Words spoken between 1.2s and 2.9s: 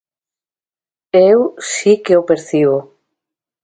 Eu si que o percibo.